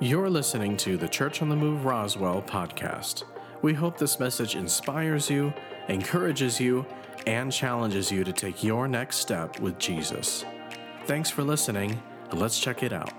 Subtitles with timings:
[0.00, 3.22] You're listening to the Church on the Move Roswell podcast.
[3.62, 5.54] We hope this message inspires you,
[5.86, 6.84] encourages you,
[7.28, 10.44] and challenges you to take your next step with Jesus.
[11.04, 12.02] Thanks for listening.
[12.32, 13.12] Let's check it out.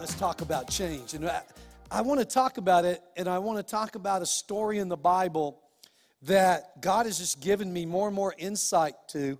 [0.00, 1.14] Let's talk about change.
[1.14, 1.42] And I,
[1.92, 4.88] I want to talk about it, and I want to talk about a story in
[4.88, 5.62] the Bible
[6.22, 9.38] that God has just given me more and more insight to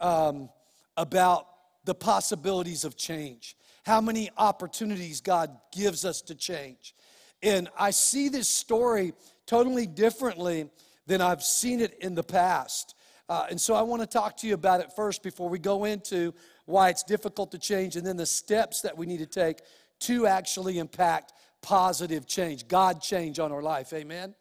[0.00, 0.48] um,
[0.96, 1.51] about
[1.84, 6.94] the possibilities of change, how many opportunities God gives us to change.
[7.42, 9.12] And I see this story
[9.46, 10.70] totally differently
[11.06, 12.94] than I've seen it in the past.
[13.28, 15.84] Uh, and so I want to talk to you about it first before we go
[15.84, 16.34] into
[16.66, 19.60] why it's difficult to change and then the steps that we need to take
[20.00, 23.92] to actually impact positive change, God change on our life.
[23.92, 24.34] Amen.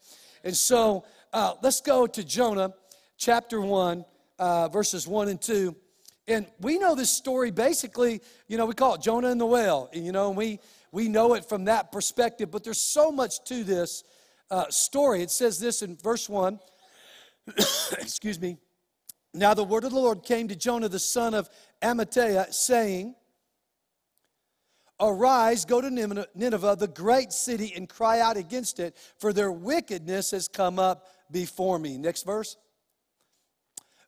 [0.44, 2.74] And so uh, let's go to Jonah
[3.18, 4.04] chapter 1,
[4.40, 5.76] uh, verses 1 and 2.
[6.28, 9.90] And we know this story basically, you know, we call it Jonah and the whale.
[9.94, 10.60] You know, and we,
[10.92, 14.04] we know it from that perspective, but there's so much to this
[14.50, 15.22] uh, story.
[15.22, 16.60] It says this in verse 1.
[18.00, 18.58] Excuse me.
[19.34, 21.50] Now the word of the Lord came to Jonah, the son of
[21.82, 23.16] Amittai, saying,
[25.00, 30.30] Arise, go to Nineveh, the great city, and cry out against it, for their wickedness
[30.32, 31.98] has come up before me.
[31.98, 32.56] Next verse.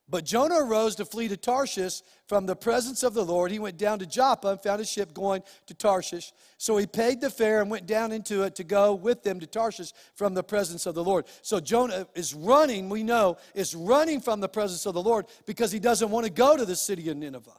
[0.10, 3.52] But Jonah arose to flee to Tarshish from the presence of the Lord.
[3.52, 6.34] He went down to Joppa and found a ship going to Tarshish.
[6.58, 9.48] So he paid the fare and went down into it to go with them to
[9.48, 11.26] Tarshish from the presence of the Lord.
[11.42, 15.72] So Jonah is running, we know, is running from the presence of the Lord because
[15.72, 17.52] he doesn't want to go to the city of Nineveh.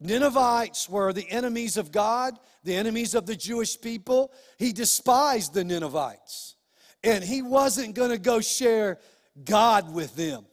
[0.00, 4.32] Ninevites were the enemies of God, the enemies of the Jewish people.
[4.58, 6.56] He despised the Ninevites.
[7.02, 8.98] And he wasn't going to go share
[9.44, 10.44] God with them.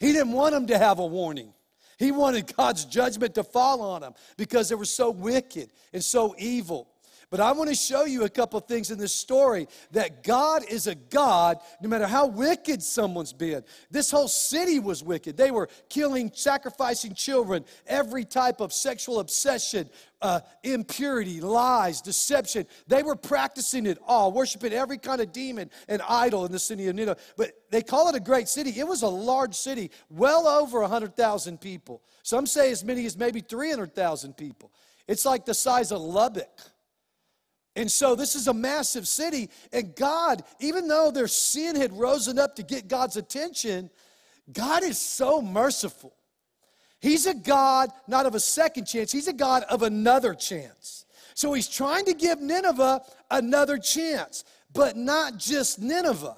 [0.00, 1.52] He didn't want them to have a warning.
[1.98, 6.34] He wanted God's judgment to fall on them because they were so wicked and so
[6.38, 6.88] evil.
[7.30, 10.86] But I want to show you a couple things in this story that God is
[10.86, 13.64] a God no matter how wicked someone's been.
[13.90, 15.36] This whole city was wicked.
[15.36, 19.90] They were killing, sacrificing children, every type of sexual obsession,
[20.22, 22.66] uh, impurity, lies, deception.
[22.86, 26.88] They were practicing it all, worshiping every kind of demon and idol in the city
[26.88, 27.18] of Nineveh.
[27.36, 28.70] But they call it a great city.
[28.70, 32.02] It was a large city, well over 100,000 people.
[32.22, 34.72] Some say as many as maybe 300,000 people.
[35.06, 36.58] It's like the size of Lubbock.
[37.78, 39.50] And so this is a massive city.
[39.72, 43.88] And God, even though their sin had risen up to get God's attention,
[44.52, 46.12] God is so merciful.
[47.00, 51.06] He's a God not of a second chance, He's a God of another chance.
[51.34, 53.00] So He's trying to give Nineveh
[53.30, 56.36] another chance, but not just Nineveh,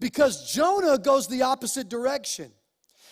[0.00, 2.50] because Jonah goes the opposite direction.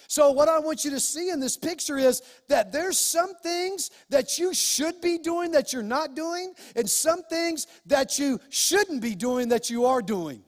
[0.09, 3.91] So, what I want you to see in this picture is that there's some things
[4.10, 9.00] that you should be doing that you're not doing, and some things that you shouldn't
[9.00, 10.43] be doing that you are doing.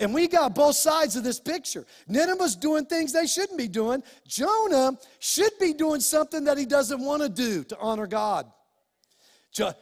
[0.00, 1.84] And we got both sides of this picture.
[2.06, 4.02] Nineveh's doing things they shouldn't be doing.
[4.26, 8.46] Jonah should be doing something that he doesn't want to do to honor God.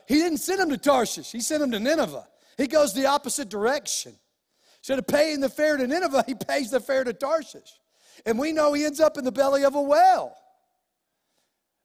[0.08, 2.26] He didn't send him to Tarshish, he sent him to Nineveh.
[2.56, 4.14] He goes the opposite direction.
[4.78, 7.78] Instead of paying the fare to Nineveh, he pays the fare to Tarshish.
[8.24, 10.34] And we know he ends up in the belly of a whale.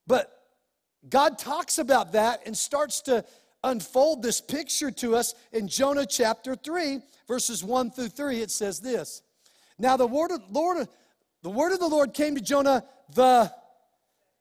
[0.07, 0.31] But
[1.09, 3.25] God talks about that and starts to
[3.63, 8.41] unfold this picture to us in Jonah chapter 3, verses 1 through 3.
[8.41, 9.21] It says this
[9.77, 10.87] Now the word of, Lord,
[11.43, 13.51] the word of the Lord came to Jonah the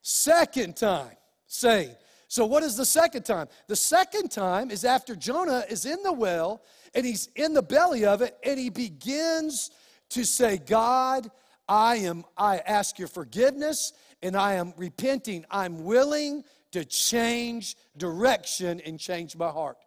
[0.02, 1.94] second time, saying,
[2.30, 3.48] so, what is the second time?
[3.66, 6.62] The second time is after Jonah is in the well
[6.94, 9.72] and he's in the belly of it and he begins
[10.10, 11.28] to say, God,
[11.70, 13.92] I am I ask your forgiveness
[14.22, 15.44] and I am repenting.
[15.52, 16.42] I'm willing
[16.72, 19.78] to change direction and change my heart.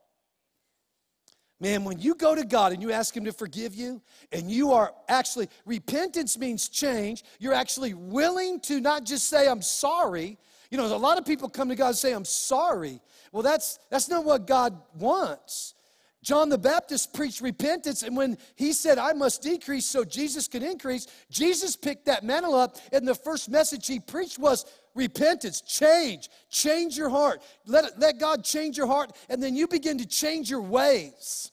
[1.59, 4.01] Man, when you go to God and you ask Him to forgive you,
[4.31, 9.61] and you are actually, repentance means change, you're actually willing to not just say, I'm
[9.61, 10.37] sorry.
[10.71, 13.01] You know, a lot of people come to God and say, I'm sorry.
[13.31, 15.73] Well, that's, that's not what God wants.
[16.23, 20.63] John the Baptist preached repentance, and when he said, I must decrease so Jesus can
[20.63, 24.65] increase, Jesus picked that mantle up, and the first message he preached was
[24.95, 27.43] repentance, change, change your heart.
[27.67, 31.51] Let, it, let God change your heart, and then you begin to change your ways.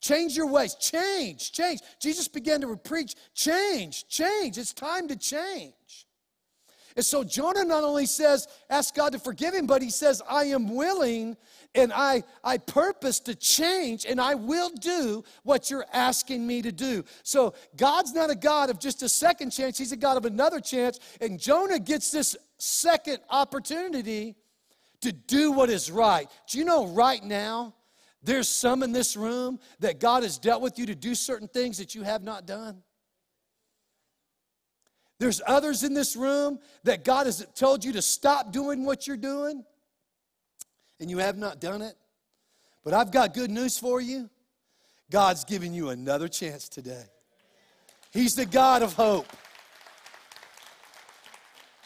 [0.00, 1.80] Change your ways, change, change.
[2.00, 4.56] Jesus began to preach, change, change.
[4.56, 5.74] It's time to change.
[6.96, 10.44] And so Jonah not only says, ask God to forgive him, but he says, I
[10.44, 11.36] am willing
[11.74, 16.72] and I, I purpose to change and I will do what you're asking me to
[16.72, 17.04] do.
[17.22, 20.58] So God's not a God of just a second chance, He's a God of another
[20.58, 20.98] chance.
[21.20, 24.34] And Jonah gets this second opportunity
[25.02, 26.28] to do what is right.
[26.50, 27.74] Do you know right now,
[28.22, 31.76] there's some in this room that God has dealt with you to do certain things
[31.78, 32.82] that you have not done?
[35.18, 39.16] There's others in this room that God has told you to stop doing what you're
[39.16, 39.64] doing,
[41.00, 41.96] and you have not done it.
[42.84, 44.30] But I've got good news for you.
[45.10, 47.04] God's giving you another chance today.
[48.12, 49.26] He's the God of hope.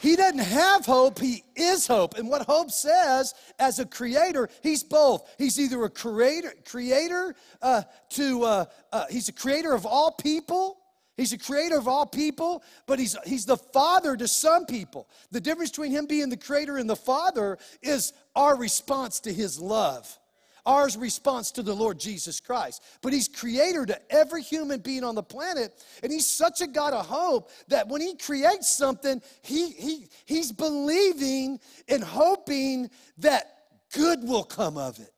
[0.01, 2.17] He doesn't have hope, he is hope.
[2.17, 5.29] And what hope says as a creator, he's both.
[5.37, 10.80] He's either a creator, creator uh, to, uh, uh, he's a creator of all people,
[11.21, 15.07] He's the creator of all people, but he's, he's the father to some people.
[15.31, 19.61] The difference between him being the creator and the father is our response to his
[19.61, 20.19] love,
[20.65, 22.83] our response to the Lord Jesus Christ.
[23.03, 26.95] But he's creator to every human being on the planet, and he's such a God
[26.95, 32.89] of hope that when he creates something, he, he, he's believing and hoping
[33.19, 33.59] that
[33.93, 35.13] good will come of it.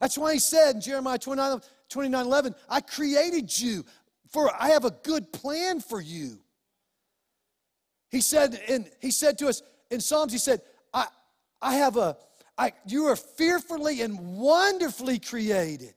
[0.00, 3.84] That's why he said in Jeremiah 29, 29 11, I created you
[4.30, 6.38] for I have a good plan for you.
[8.10, 10.60] He said, and he said to us in Psalms, he said,
[10.94, 11.06] I,
[11.60, 12.16] I have a,
[12.56, 15.94] I, you are fearfully and wonderfully created.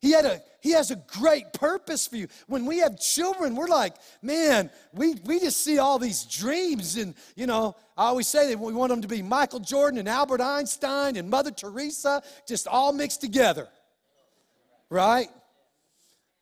[0.00, 2.26] He had a he has a great purpose for you.
[2.48, 6.96] When we have children, we're like, man, we, we just see all these dreams.
[6.96, 10.08] And, you know, I always say that we want them to be Michael Jordan and
[10.08, 13.68] Albert Einstein and Mother Teresa, just all mixed together.
[14.90, 15.28] Right?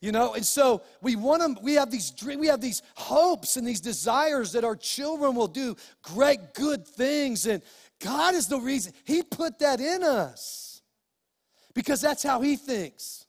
[0.04, 3.56] You know, and so we want them, we have these dreams, we have these hopes
[3.56, 7.46] and these desires that our children will do great good things.
[7.46, 7.62] And
[8.00, 10.82] God is the reason He put that in us.
[11.72, 13.24] Because that's how He thinks.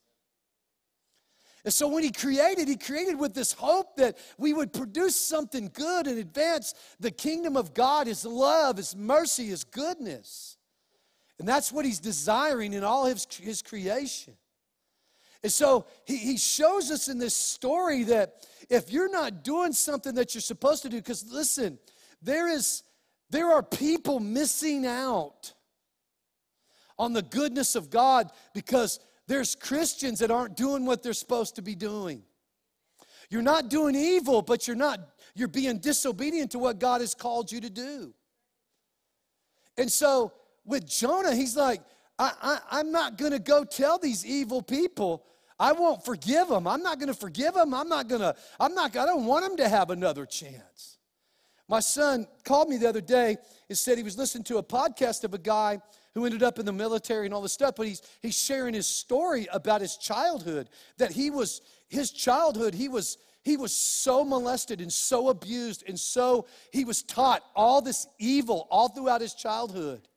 [1.63, 5.71] And so when He created, He created with this hope that we would produce something
[5.73, 10.57] good and advance the kingdom of God, His love, His mercy, His goodness.
[11.39, 14.35] And that's what He's desiring in all His, his creation.
[15.45, 20.15] And so he, he shows us in this story that if you're not doing something
[20.15, 21.77] that you're supposed to do, because listen,
[22.19, 22.81] there is
[23.29, 25.53] there are people missing out
[26.97, 31.61] on the goodness of God because there's Christians that aren't doing what they're supposed to
[31.61, 32.23] be doing.
[33.29, 34.99] You're not doing evil, but you're not,
[35.35, 38.15] you're being disobedient to what God has called you to do.
[39.77, 40.33] And so
[40.65, 41.81] with Jonah, he's like,
[42.17, 45.25] I, I, am not going to go tell these evil people
[45.59, 46.67] I won't forgive them.
[46.67, 47.73] I'm not going to forgive them.
[47.73, 50.97] I'm not going to, I'm not, I don't want them to have another chance.
[51.67, 53.37] My son called me the other day
[53.69, 55.79] and said he was listening to a podcast of a guy
[56.13, 58.87] who ended up in the military and all this stuff, but he's, he's sharing his
[58.87, 64.79] story about his childhood, that he was, his childhood, he was, he was so molested
[64.79, 70.07] and so abused and so, he was taught all this evil all throughout his childhood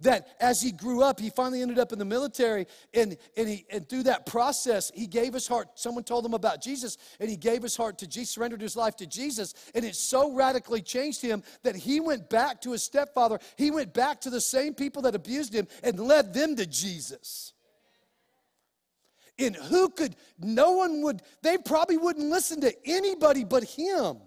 [0.00, 3.64] that as he grew up, he finally ended up in the military, and, and, he,
[3.70, 5.68] and through that process, he gave his heart.
[5.74, 8.96] Someone told him about Jesus, and he gave his heart to Jesus, surrendered his life
[8.96, 13.38] to Jesus, and it so radically changed him that he went back to his stepfather.
[13.56, 17.52] He went back to the same people that abused him and led them to Jesus.
[19.38, 24.18] And who could, no one would, they probably wouldn't listen to anybody but him.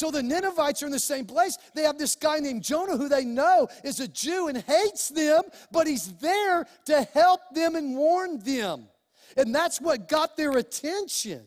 [0.00, 1.58] So the Ninevites are in the same place.
[1.74, 5.42] They have this guy named Jonah who they know is a Jew and hates them,
[5.70, 8.88] but he's there to help them and warn them.
[9.36, 11.42] And that's what got their attention.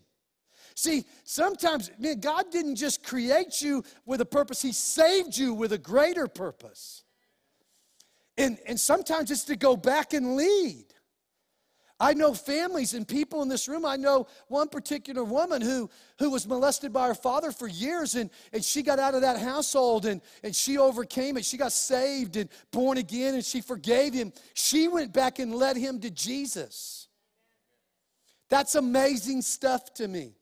[0.75, 5.73] See, sometimes, man, God didn't just create you with a purpose, He saved you with
[5.73, 7.05] a greater purpose.
[8.37, 10.92] And, and sometimes it's to go back and lead.
[11.99, 13.85] I know families and people in this room.
[13.85, 18.29] I know one particular woman who, who was molested by her father for years, and,
[18.51, 21.45] and she got out of that household and, and she overcame it.
[21.45, 24.33] She got saved and born again, and she forgave him.
[24.53, 27.07] She went back and led him to Jesus.
[28.49, 30.33] That's amazing stuff to me.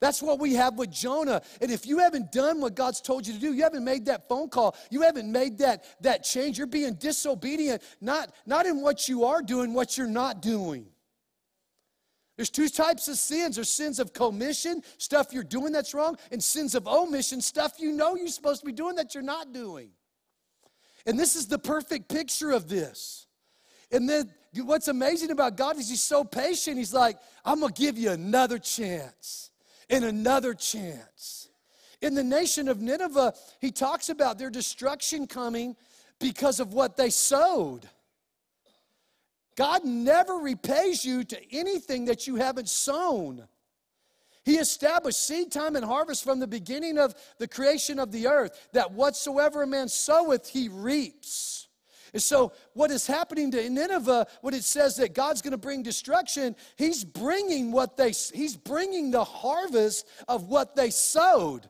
[0.00, 1.40] That's what we have with Jonah.
[1.62, 4.28] And if you haven't done what God's told you to do, you haven't made that
[4.28, 9.08] phone call, you haven't made that, that change, you're being disobedient, not, not in what
[9.08, 10.86] you are doing, what you're not doing.
[12.36, 13.56] There's two types of sins.
[13.56, 17.92] There's sins of commission, stuff you're doing that's wrong, and sins of omission, stuff you
[17.92, 19.90] know you're supposed to be doing that you're not doing.
[21.06, 23.26] And this is the perfect picture of this.
[23.92, 24.30] And then
[24.62, 26.78] what's amazing about God is He's so patient.
[26.78, 29.50] He's like, I'm gonna give you another chance
[29.90, 31.48] and another chance
[32.00, 35.76] In the nation of Nineveh, he talks about their destruction coming
[36.18, 37.88] because of what they sowed.
[39.56, 43.46] God never repays you to anything that you haven't sown.
[44.44, 48.68] He established seed time and harvest from the beginning of the creation of the earth,
[48.72, 51.68] that whatsoever a man soweth, he reaps.
[52.12, 55.82] And so, what is happening to Nineveh, when it says that God's going to bring
[55.82, 61.68] destruction, He's bringing what they, He's bringing the harvest of what they sowed.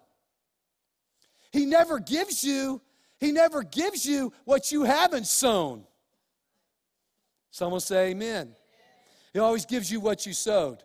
[1.51, 2.83] He never gives you,
[3.19, 5.87] He never gives you what you haven't sown.
[7.55, 8.57] Someone say amen.
[9.33, 10.83] He always gives you what you sowed.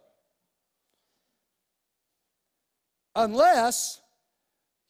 [3.16, 4.00] Unless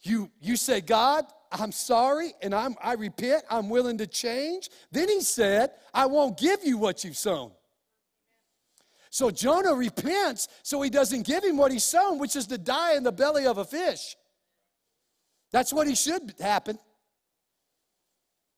[0.02, 4.70] you, you say, God, I'm sorry and I'm, I repent, I'm willing to change.
[4.92, 7.54] Then he said, I won't give you what you've sown.
[9.10, 12.98] So Jonah repents so he doesn't give him what he's sown, which is to die
[12.98, 14.18] in the belly of a fish.
[15.54, 16.78] That's what he should happen.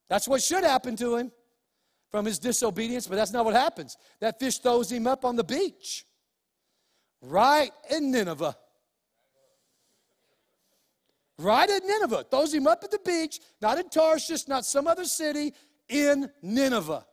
[0.09, 1.31] That's what should happen to him
[2.11, 3.97] from his disobedience, but that's not what happens.
[4.19, 6.05] That fish throws him up on the beach,
[7.21, 8.55] right in Nineveh.
[11.37, 12.25] Right at Nineveh.
[12.29, 15.53] Throws him up at the beach, not in Tarshish, not some other city,
[15.89, 17.05] in Nineveh.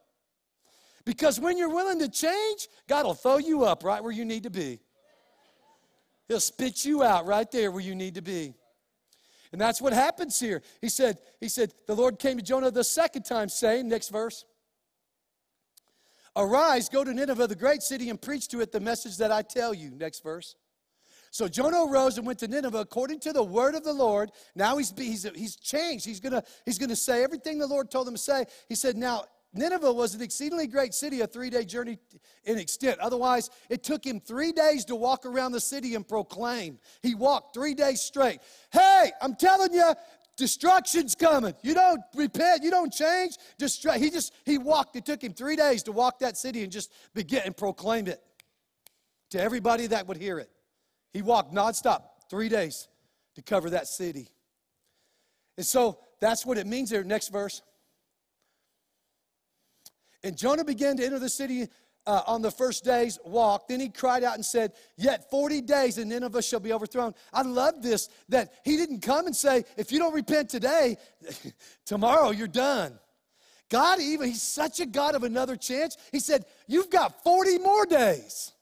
[1.06, 4.42] Because when you're willing to change, God will throw you up right where you need
[4.42, 4.80] to be.
[6.26, 8.52] He'll spit you out right there where you need to be.
[9.50, 10.62] And that's what happens here.
[10.82, 14.44] He said, he said, the Lord came to Jonah the second time, saying, next verse.
[16.38, 19.42] Arise, go to Nineveh, the great city, and preach to it the message that I
[19.42, 19.90] tell you.
[19.90, 20.54] Next verse.
[21.32, 24.30] So Jonah arose and went to Nineveh according to the word of the Lord.
[24.54, 26.06] Now he's, he's, he's changed.
[26.06, 28.46] He's going to he's gonna say everything the Lord told him to say.
[28.68, 31.98] He said, Now, Nineveh was an exceedingly great city, a three day journey
[32.44, 33.00] in extent.
[33.00, 36.78] Otherwise, it took him three days to walk around the city and proclaim.
[37.02, 38.40] He walked three days straight.
[38.70, 39.92] Hey, I'm telling you,
[40.38, 41.54] destruction's coming.
[41.62, 43.36] You don't repent, you don't change.
[43.60, 44.96] Destru- he just, he walked.
[44.96, 48.22] It took him three days to walk that city and just begin and proclaim it
[49.30, 50.48] to everybody that would hear it.
[51.12, 52.88] He walked nonstop three days
[53.34, 54.28] to cover that city.
[55.56, 57.04] And so that's what it means there.
[57.04, 57.60] Next verse.
[60.22, 61.68] And Jonah began to enter the city
[62.08, 63.68] uh, on the first day's walk.
[63.68, 67.14] Then he cried out and said, Yet 40 days and Nineveh shall be overthrown.
[67.34, 70.96] I love this that he didn't come and say, If you don't repent today,
[71.84, 72.98] tomorrow you're done.
[73.68, 75.98] God, even, he's such a God of another chance.
[76.10, 78.52] He said, You've got 40 more days.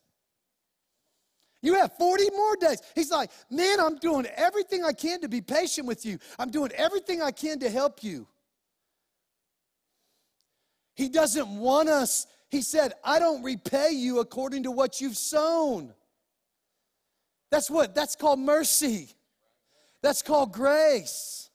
[1.62, 2.82] You have 40 more days.
[2.96, 6.18] He's like, Man, I'm doing everything I can to be patient with you.
[6.36, 8.26] I'm doing everything I can to help you.
[10.96, 12.26] He doesn't want us.
[12.50, 15.92] He said, I don't repay you according to what you've sown.
[17.50, 17.94] That's what?
[17.94, 19.10] That's called mercy.
[20.02, 21.50] That's called grace.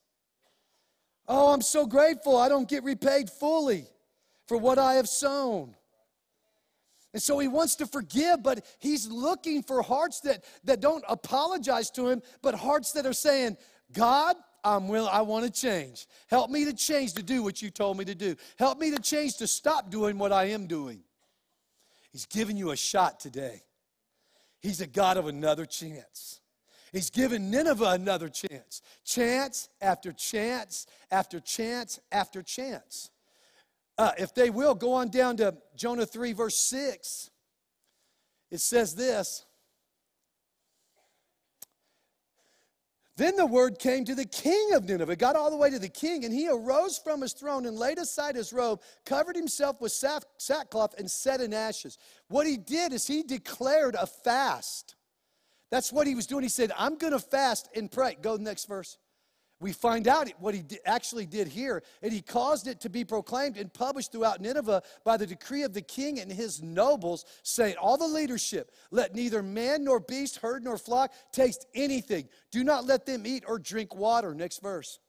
[1.28, 3.86] Oh, I'm so grateful I don't get repaid fully
[4.48, 5.76] for what I have sown.
[7.14, 11.90] And so he wants to forgive, but he's looking for hearts that, that don't apologize
[11.92, 13.58] to him, but hearts that are saying,
[13.92, 16.08] God, I'm willing, I want to change.
[16.28, 18.36] Help me to change to do what you told me to do.
[18.58, 21.02] Help me to change to stop doing what I am doing.
[22.12, 23.64] He's giving you a shot today.
[24.60, 26.42] He's a God of another chance.
[26.92, 28.82] He's given Nineveh another chance.
[29.06, 33.10] Chance after chance after chance after chance.
[33.98, 37.30] Uh, if they will, go on down to Jonah 3, verse 6.
[38.52, 39.46] It says this
[43.18, 45.90] Then the word came to the king of Nineveh, got all the way to the
[45.90, 49.92] king, and he arose from his throne and laid aside his robe, covered himself with
[49.92, 51.98] sackcloth, and set in ashes.
[52.30, 54.96] What he did is he declared a fast.
[55.70, 56.44] That's what he was doing.
[56.44, 58.18] He said, I'm going to fast and pray.
[58.22, 58.98] Go next verse
[59.62, 61.84] we find out what he actually did here.
[62.02, 65.72] And he caused it to be proclaimed and published throughout Nineveh by the decree of
[65.74, 70.64] the king and his nobles, saying, All the leadership, let neither man nor beast, herd
[70.64, 72.28] nor flock taste anything.
[72.52, 74.34] Do not let them eat or drink water.
[74.34, 75.00] Next verse.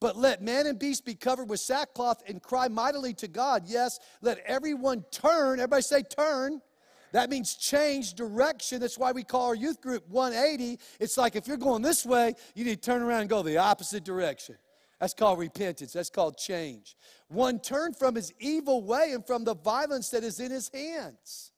[0.00, 3.64] But let man and beast be covered with sackcloth and cry mightily to God.
[3.66, 5.60] Yes, let everyone turn.
[5.60, 6.60] Everybody say, turn
[7.12, 8.80] that means change direction.
[8.80, 10.78] That's why we call our youth group 180.
[10.98, 13.58] It's like if you're going this way, you need to turn around and go the
[13.58, 14.56] opposite direction.
[15.00, 15.92] That's called repentance.
[15.92, 16.96] That's called change.
[17.28, 21.52] One turn from his evil way and from the violence that is in his hands.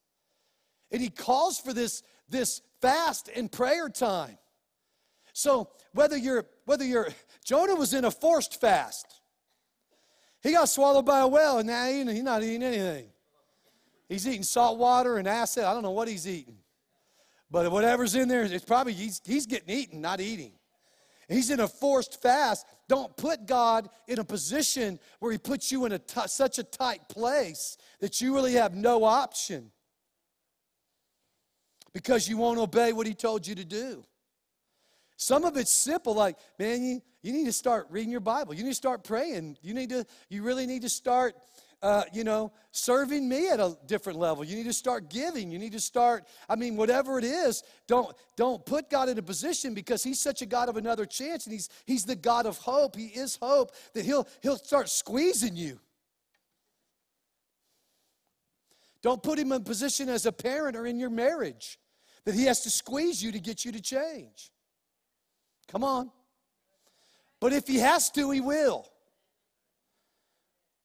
[0.92, 4.38] And he calls for this, this fast and prayer time.
[5.32, 7.08] So whether you're whether you're
[7.44, 9.20] Jonah was in a forced fast.
[10.42, 13.11] He got swallowed by a whale and now he's not eating anything.
[14.12, 15.64] He's eating salt water and acid.
[15.64, 16.58] I don't know what he's eating.
[17.50, 20.52] But whatever's in there, it's probably he's, he's getting eaten, not eating.
[21.30, 25.86] he's in a forced fast, don't put God in a position where he puts you
[25.86, 29.72] in a t- such a tight place that you really have no option
[31.94, 34.04] because you won't obey what he told you to do.
[35.16, 38.52] Some of it's simple, like, man, you, you need to start reading your Bible.
[38.52, 39.56] You need to start praying.
[39.62, 41.34] You need to, you really need to start
[41.82, 44.44] uh, you know, serving me at a different level.
[44.44, 45.50] You need to start giving.
[45.50, 49.22] You need to start, I mean, whatever it is, don't, don't put God in a
[49.22, 52.56] position because He's such a God of another chance and He's, he's the God of
[52.58, 52.94] hope.
[52.94, 55.80] He is hope that He'll, he'll start squeezing you.
[59.02, 61.80] Don't put Him in position as a parent or in your marriage
[62.24, 64.52] that He has to squeeze you to get you to change.
[65.66, 66.12] Come on.
[67.40, 68.86] But if He has to, He will.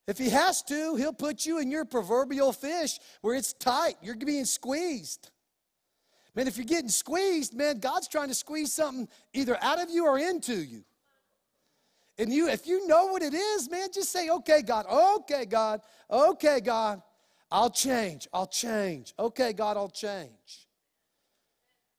[0.08, 3.96] If he has to, he'll put you in your proverbial fish where it's tight.
[4.02, 5.30] You're being squeezed.
[6.34, 10.06] Man, if you're getting squeezed, man, God's trying to squeeze something either out of you
[10.06, 10.84] or into you.
[12.20, 15.82] And you, if you know what it is, man, just say, okay, God, okay, God,
[16.10, 17.02] okay, God,
[17.52, 19.14] I'll change, I'll change.
[19.20, 20.68] Okay, God, I'll change.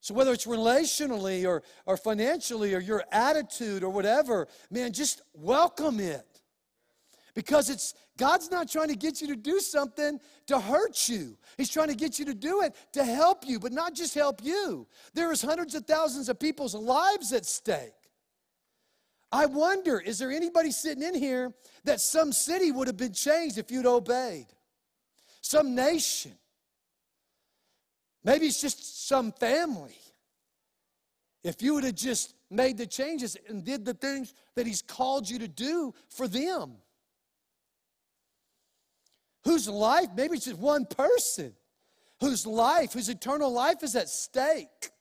[0.01, 5.99] So whether it's relationally or, or financially or your attitude or whatever, man, just welcome
[5.99, 6.25] it.
[7.39, 11.37] Because it's God's not trying to get you to do something to hurt you.
[11.55, 14.43] He's trying to get you to do it to help you, but not just help
[14.43, 14.85] you.
[15.13, 17.93] There is hundreds of thousands of people's lives at stake.
[19.31, 21.53] I wonder, is there anybody sitting in here
[21.85, 24.47] that some city would have been changed if you'd obeyed?
[25.39, 26.33] Some nation.
[28.25, 29.95] Maybe it's just some family.
[31.45, 35.29] If you would have just made the changes and did the things that He's called
[35.29, 36.79] you to do for them
[39.43, 41.53] whose life, maybe it's just one person,
[42.19, 44.91] whose life, whose eternal life is at stake.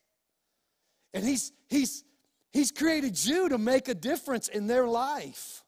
[1.15, 2.05] And he's, he's,
[2.53, 5.65] he's created you to make a difference in their life.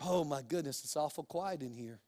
[0.00, 2.00] Oh my goodness, it's awful quiet in here.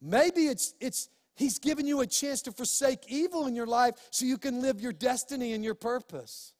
[0.00, 4.26] Maybe it's, it's, he's given you a chance to forsake evil in your life so
[4.26, 6.52] you can live your destiny and your purpose.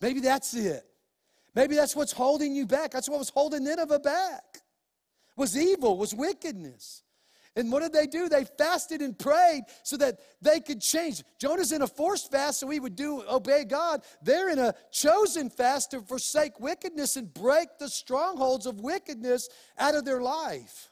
[0.00, 0.89] Maybe that's it.
[1.54, 2.90] Maybe that's what's holding you back.
[2.90, 4.60] That's what was holding Nineveh back.
[5.36, 7.02] Was evil, was wickedness.
[7.56, 8.28] And what did they do?
[8.28, 11.24] They fasted and prayed so that they could change.
[11.40, 14.02] Jonah's in a forced fast so he would do obey God.
[14.22, 19.96] They're in a chosen fast to forsake wickedness and break the strongholds of wickedness out
[19.96, 20.90] of their life.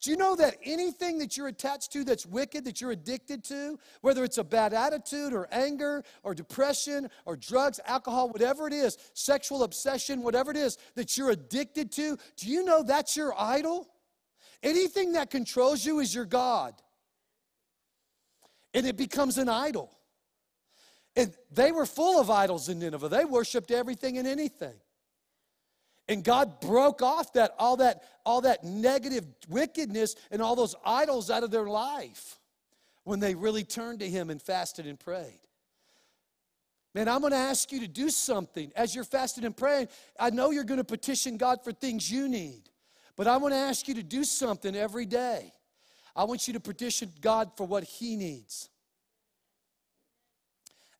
[0.00, 3.78] Do you know that anything that you're attached to that's wicked, that you're addicted to,
[4.00, 8.96] whether it's a bad attitude or anger or depression or drugs, alcohol, whatever it is,
[9.14, 13.88] sexual obsession, whatever it is that you're addicted to, do you know that's your idol?
[14.62, 16.74] Anything that controls you is your God.
[18.74, 19.90] And it becomes an idol.
[21.16, 23.08] And they were full of idols in Nineveh.
[23.08, 24.74] They worshiped everything and anything.
[26.08, 31.30] And God broke off that all that all that negative wickedness and all those idols
[31.30, 32.38] out of their life
[33.04, 35.40] when they really turned to him and fasted and prayed.
[36.94, 39.88] Man, I'm going to ask you to do something as you're fasting and praying.
[40.18, 42.70] I know you're going to petition God for things you need,
[43.16, 45.52] but I want to ask you to do something every day.
[46.16, 48.70] I want you to petition God for what He needs.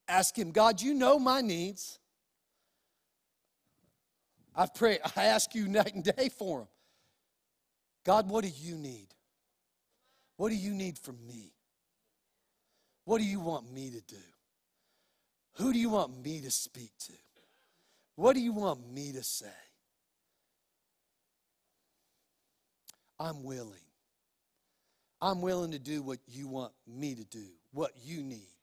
[0.07, 1.98] Ask Him, God, you know my needs.
[4.55, 6.69] I pray, I ask you night and day for them.
[8.05, 9.09] God, what do you need?
[10.37, 11.53] What do you need from me?
[13.05, 14.17] What do you want me to do?
[15.55, 17.13] Who do you want me to speak to?
[18.15, 19.47] What do you want me to say?
[23.19, 23.75] I'm willing.
[25.21, 28.55] I'm willing to do what you want me to do, what you need,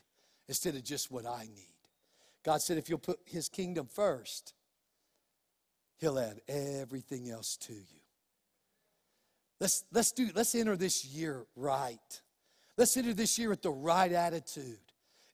[0.47, 1.75] instead of just what I need.
[2.43, 4.53] God said, if you'll put his kingdom first,
[5.97, 8.01] He'll add everything else to you.
[9.59, 12.21] Let's, let's do, let's enter this year right.
[12.77, 14.79] Let's enter this year with the right attitude,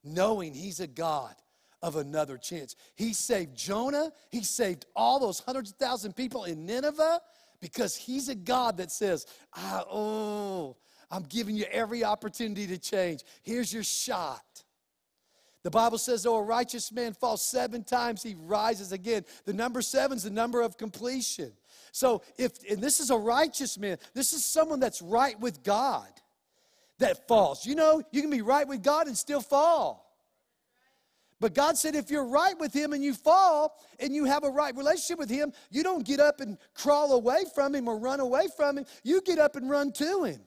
[0.04, 1.34] knowing He's a God
[1.82, 2.76] of another chance.
[2.95, 7.19] He saved Jonah, He saved all those hundreds of thousand people in Nineveh
[7.60, 10.78] because He's a God that says, ah, Oh,
[11.10, 13.24] I'm giving you every opportunity to change.
[13.41, 14.43] Here's your shot.
[15.63, 19.26] The Bible says, though a righteous man falls seven times, he rises again.
[19.45, 21.52] The number seven is the number of completion.
[21.91, 26.10] So, if, and this is a righteous man, this is someone that's right with God
[26.97, 27.65] that falls.
[27.65, 30.12] You know, you can be right with God and still fall.
[31.39, 34.50] But God said, if you're right with Him and you fall and you have a
[34.50, 38.19] right relationship with Him, you don't get up and crawl away from Him or run
[38.19, 38.86] away from Him.
[39.04, 40.41] You get up and run to Him.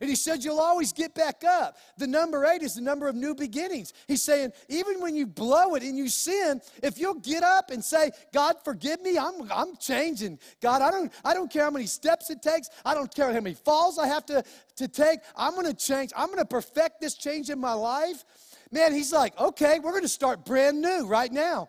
[0.00, 1.76] And he said, You'll always get back up.
[1.98, 3.92] The number eight is the number of new beginnings.
[4.08, 7.82] He's saying, Even when you blow it and you sin, if you'll get up and
[7.82, 10.38] say, God, forgive me, I'm, I'm changing.
[10.60, 13.40] God, I don't, I don't care how many steps it takes, I don't care how
[13.40, 14.42] many falls I have to,
[14.76, 15.20] to take.
[15.36, 16.10] I'm going to change.
[16.16, 18.24] I'm going to perfect this change in my life.
[18.70, 21.68] Man, he's like, Okay, we're going to start brand new right now.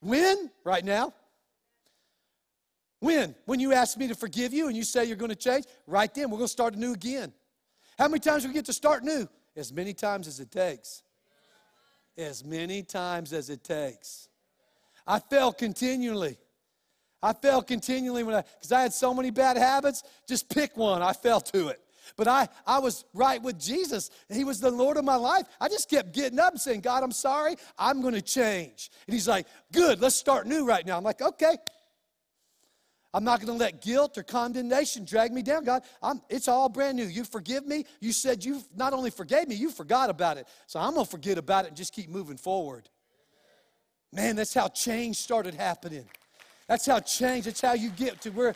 [0.00, 0.50] When?
[0.64, 1.14] Right now.
[3.02, 3.34] When?
[3.46, 5.64] When you ask me to forgive you and you say you're going to change?
[5.88, 7.32] Right then, we're going to start anew again.
[7.98, 9.28] How many times we get to start new?
[9.56, 11.02] As many times as it takes.
[12.16, 14.28] As many times as it takes.
[15.04, 16.38] I fell continually.
[17.20, 20.04] I fell continually when I, because I had so many bad habits.
[20.28, 21.02] Just pick one.
[21.02, 21.80] I fell to it.
[22.16, 24.10] But I, I was right with Jesus.
[24.32, 25.46] He was the Lord of my life.
[25.60, 27.56] I just kept getting up and saying, God, I'm sorry.
[27.76, 28.92] I'm going to change.
[29.08, 30.96] And He's like, good, let's start new right now.
[30.96, 31.56] I'm like, okay,
[33.14, 35.64] I'm not going to let guilt or condemnation drag me down.
[35.64, 37.04] God, I'm, it's all brand new.
[37.04, 37.84] You forgive me.
[38.00, 40.48] You said you not only forgave me, you forgot about it.
[40.66, 42.88] So I'm going to forget about it and just keep moving forward.
[44.12, 46.06] Man, that's how change started happening.
[46.68, 48.54] That's how change, that's how you get to where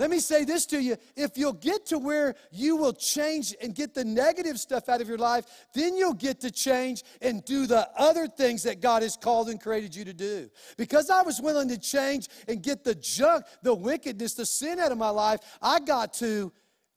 [0.00, 3.74] let me say this to you if you'll get to where you will change and
[3.74, 7.66] get the negative stuff out of your life, then you'll get to change and do
[7.66, 10.48] the other things that God has called and created you to do.
[10.78, 14.90] Because I was willing to change and get the junk, the wickedness, the sin out
[14.90, 16.50] of my life, I got to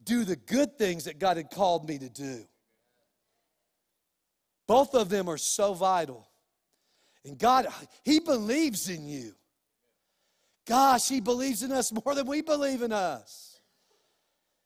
[0.05, 2.45] do the good things that God had called me to do.
[4.65, 6.25] Both of them are so vital.
[7.25, 7.67] And God,
[8.05, 9.33] He believes in you.
[10.65, 13.59] Gosh, He believes in us more than we believe in us.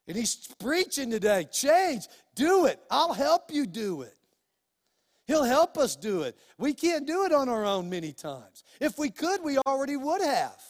[0.07, 2.79] And He's preaching today change, do it.
[2.89, 4.13] I'll help you do it.
[5.25, 6.37] He'll help us do it.
[6.57, 8.63] We can't do it on our own many times.
[8.79, 10.61] If we could, we already would have.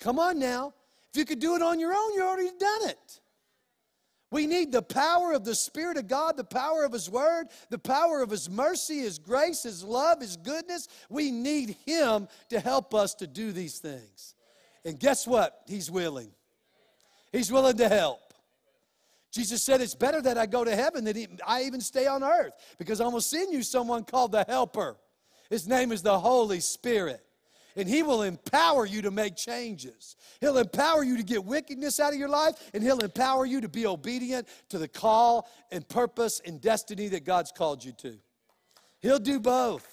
[0.00, 0.72] Come on now.
[1.12, 3.20] If you could do it on your own, you already done it.
[4.36, 7.78] We need the power of the Spirit of God, the power of His Word, the
[7.78, 10.88] power of His mercy, His grace, His love, His goodness.
[11.08, 14.34] We need Him to help us to do these things.
[14.84, 15.62] And guess what?
[15.66, 16.32] He's willing.
[17.32, 18.34] He's willing to help.
[19.32, 22.52] Jesus said, It's better that I go to heaven than I even stay on earth
[22.76, 24.98] because I'm going to send you someone called the Helper.
[25.48, 27.25] His name is the Holy Spirit
[27.76, 30.16] and He will empower you to make changes.
[30.40, 33.68] He'll empower you to get wickedness out of your life, and He'll empower you to
[33.68, 38.16] be obedient to the call and purpose and destiny that God's called you to.
[39.00, 39.86] He'll do both.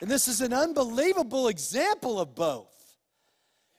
[0.00, 2.66] And this is an unbelievable example of both.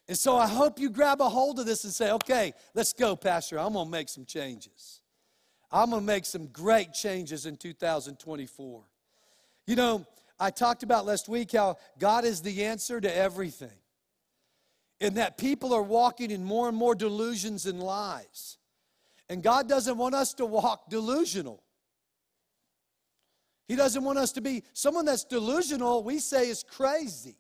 [0.08, 3.16] And so I hope you grab a hold of this and say, okay, let's go,
[3.16, 3.60] Pastor.
[3.60, 5.02] I'm going to make some changes.
[5.72, 8.84] I'm going to make some great changes in 2024.
[9.68, 10.06] You know,
[10.40, 13.78] I talked about last week how God is the answer to everything.
[15.02, 18.58] And that people are walking in more and more delusions and lies.
[19.30, 21.64] And God doesn't want us to walk delusional.
[23.68, 27.38] He doesn't want us to be someone that's delusional, we say is crazy.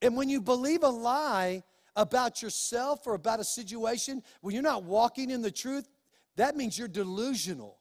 [0.00, 1.64] And when you believe a lie
[1.96, 5.88] about yourself or about a situation, when you're not walking in the truth,
[6.36, 7.77] that means you're delusional.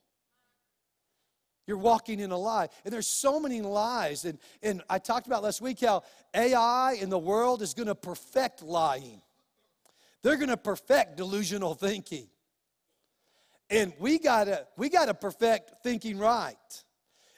[1.68, 2.70] You're walking in a lie.
[2.86, 4.26] And there's so many lies.
[4.26, 6.04] And, and I talked about last week how
[6.34, 9.22] AI in the world is going to perfect lying.
[10.24, 12.28] They're going to perfect delusional thinking.
[13.70, 16.56] And we gotta, we gotta perfect thinking right.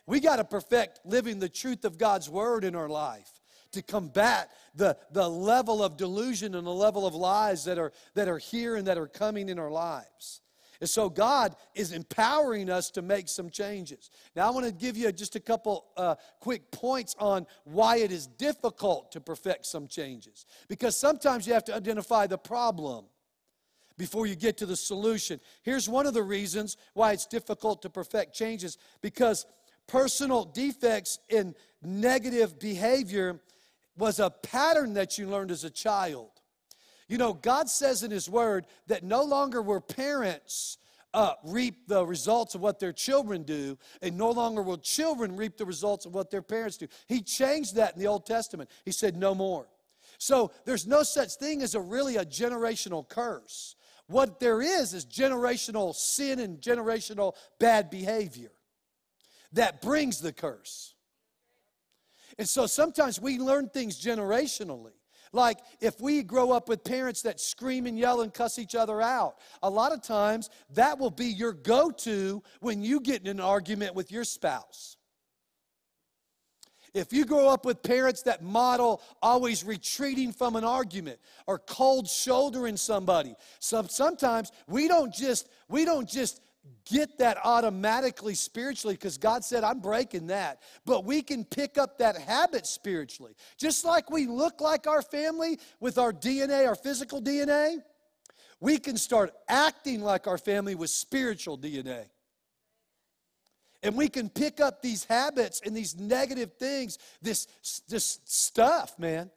[0.06, 3.32] We gotta perfect living the truth of God's word in our life
[3.72, 8.28] to combat the, the level of delusion and the level of lies that are, that
[8.28, 10.42] are here and that are coming in our lives.
[10.82, 14.10] And so God is empowering us to make some changes.
[14.36, 18.12] Now, I want to give you just a couple uh, quick points on why it
[18.12, 20.46] is difficult to perfect some changes.
[20.70, 23.06] Because sometimes you have to identify the problem
[23.98, 25.42] before you get to the solution.
[25.62, 29.46] Here's one of the reasons why it's difficult to perfect changes because
[29.86, 33.42] personal defects in negative behavior
[33.98, 36.32] was a pattern that you learned as a child.
[37.10, 40.78] You know, God says in His Word that no longer will parents
[41.14, 45.58] uh, reap the results of what their children do, and no longer will children reap
[45.58, 46.88] the results of what their parents do.
[47.08, 48.70] He changed that in the Old Testament.
[48.86, 49.68] He said, no more.
[50.20, 53.76] So there's no such thing as a really a generational curse.
[54.08, 58.52] What there is is generational sin and generational bad behavior
[59.54, 60.94] that brings the curse.
[62.38, 64.99] And so sometimes we learn things generationally.
[65.32, 69.02] Like if we grow up with parents that scream and yell and cuss each other
[69.02, 73.28] out, a lot of times that will be your go to when you get in
[73.28, 74.98] an argument with your spouse.
[76.94, 82.08] If you grow up with parents that model always retreating from an argument or cold
[82.08, 86.42] shouldering somebody, some, sometimes we don't just we don't just
[86.90, 90.62] get that automatically spiritually because God said, I'm breaking that.
[90.86, 93.34] But we can pick up that habit spiritually.
[93.58, 97.78] Just like we look like our family with our DNA, our physical DNA,
[98.60, 102.06] we can start acting like our family with spiritual DNA.
[103.82, 107.48] And we can pick up these habits and these negative things, this,
[107.88, 109.32] this stuff, man.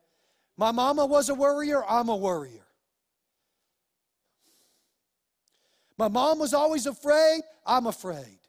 [0.56, 2.66] My mama was a worrier, I'm a worrier.
[6.02, 8.40] My mom was always afraid, I'm afraid.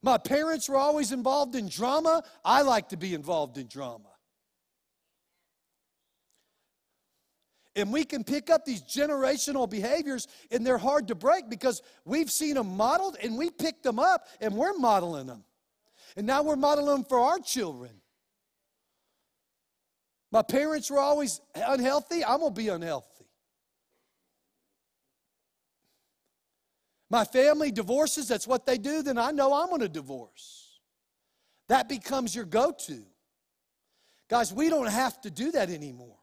[0.00, 4.08] My parents were always involved in drama, I like to be involved in drama.
[7.74, 12.30] And we can pick up these generational behaviors, and they're hard to break because we've
[12.30, 15.44] seen them modeled and we picked them up and we're modeling them.
[16.16, 17.90] And now we're modeling them for our children.
[20.32, 23.15] My parents were always unhealthy, I'm gonna be unhealthy.
[27.08, 30.80] My family divorces, that's what they do, then I know I'm gonna divorce.
[31.68, 33.02] That becomes your go to.
[34.28, 36.18] Guys, we don't have to do that anymore.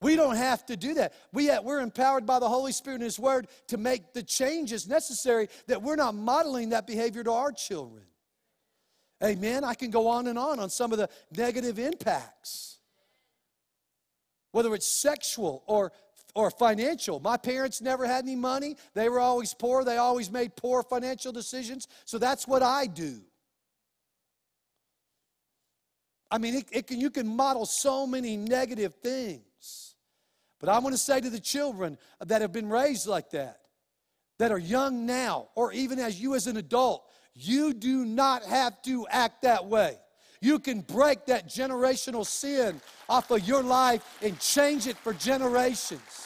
[0.00, 1.14] We don't have to do that.
[1.32, 4.86] We have, we're empowered by the Holy Spirit and His Word to make the changes
[4.86, 8.04] necessary that we're not modeling that behavior to our children.
[9.22, 9.64] Amen.
[9.64, 12.80] I can go on and on on some of the negative impacts,
[14.50, 15.92] whether it's sexual or
[16.34, 17.20] or financial.
[17.20, 18.76] My parents never had any money.
[18.94, 19.84] They were always poor.
[19.84, 21.88] They always made poor financial decisions.
[22.04, 23.20] So that's what I do.
[26.30, 29.94] I mean, it, it can, you can model so many negative things.
[30.58, 33.60] But I want to say to the children that have been raised like that,
[34.38, 38.80] that are young now, or even as you as an adult, you do not have
[38.82, 39.96] to act that way.
[40.40, 46.23] You can break that generational sin off of your life and change it for generations.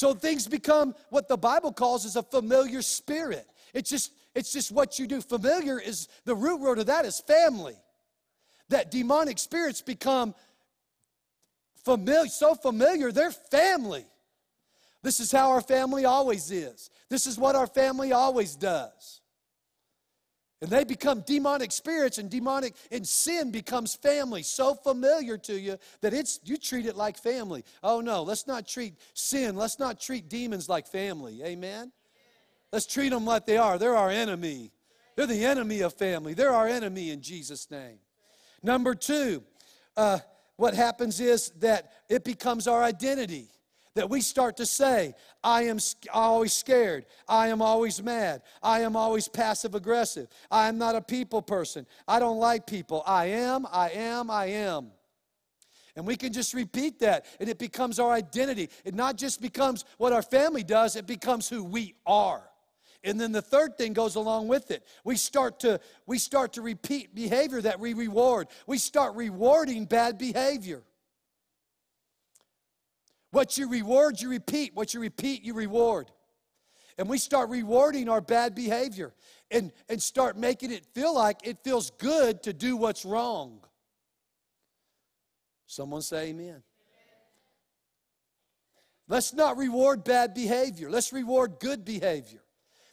[0.00, 3.46] So things become what the Bible calls is a familiar spirit.
[3.74, 5.20] It's just it's just what you do.
[5.20, 7.76] Familiar is the root word of that is family.
[8.70, 10.34] That demonic spirits become
[11.84, 14.06] familiar, so familiar, they're family.
[15.02, 16.88] This is how our family always is.
[17.10, 19.19] This is what our family always does.
[20.62, 25.78] And they become demonic spirits, and demonic and sin becomes family, so familiar to you
[26.02, 27.64] that it's you treat it like family.
[27.82, 31.42] Oh no, let's not treat sin, let's not treat demons like family.
[31.42, 31.92] Amen.
[32.72, 33.78] Let's treat them like they are.
[33.78, 34.72] They're our enemy.
[35.16, 36.34] They're the enemy of family.
[36.34, 37.98] They're our enemy in Jesus' name.
[38.62, 39.42] Number two,
[39.96, 40.18] uh,
[40.56, 43.48] what happens is that it becomes our identity.
[43.96, 45.78] That we start to say, I am
[46.12, 47.06] always scared.
[47.28, 48.42] I am always mad.
[48.62, 50.28] I am always passive aggressive.
[50.50, 51.86] I am not a people person.
[52.06, 53.02] I don't like people.
[53.04, 54.92] I am, I am, I am.
[55.96, 58.70] And we can just repeat that, and it becomes our identity.
[58.84, 62.48] It not just becomes what our family does, it becomes who we are.
[63.02, 64.86] And then the third thing goes along with it.
[65.04, 68.48] We start to we start to repeat behavior that we reward.
[68.66, 70.82] We start rewarding bad behavior.
[73.30, 74.74] What you reward, you repeat.
[74.74, 76.10] What you repeat, you reward.
[76.98, 79.14] And we start rewarding our bad behavior
[79.50, 83.60] and, and start making it feel like it feels good to do what's wrong.
[85.66, 86.62] Someone say amen.
[89.08, 90.90] Let's not reward bad behavior.
[90.90, 92.42] Let's reward good behavior.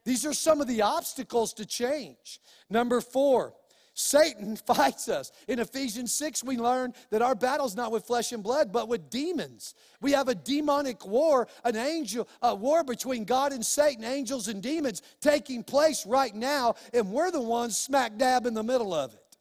[0.04, 2.40] These are some of the obstacles to change.
[2.70, 3.54] Number four,
[4.00, 5.32] Satan fights us.
[5.48, 9.10] In Ephesians 6, we learn that our battle's not with flesh and blood, but with
[9.10, 9.74] demons.
[10.02, 14.62] We have a demonic war, an angel, a war between God and Satan, angels and
[14.62, 19.16] demons taking place right now, and we're the ones smack dab in the middle of
[19.16, 19.38] it.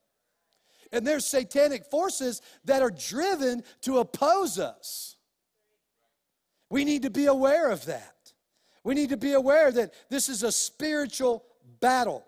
[0.91, 5.17] And there's satanic forces that are driven to oppose us.
[6.71, 8.33] We need to be aware of that.
[8.85, 11.45] We need to be aware that this is a spiritual
[11.81, 12.25] battle.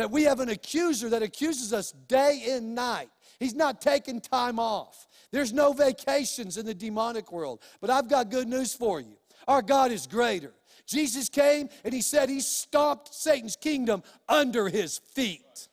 [0.00, 3.10] That we have an accuser that accuses us day and night.
[3.38, 5.06] He's not taking time off.
[5.30, 7.60] There's no vacations in the demonic world.
[7.82, 9.18] But I've got good news for you.
[9.46, 10.54] Our God is greater.
[10.86, 15.68] Jesus came and he said he stomped Satan's kingdom under his feet.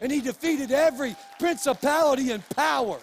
[0.00, 3.00] And he defeated every principality and power.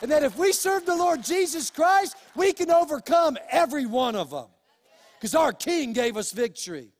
[0.00, 4.30] And that if we serve the Lord Jesus Christ, we can overcome every one of
[4.30, 4.46] them
[5.18, 6.92] because our king gave us victory.